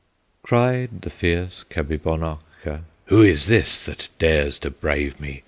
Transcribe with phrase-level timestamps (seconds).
[0.41, 5.39] Cried the fierce Kabibonokka, "Who is this that dares to brave me?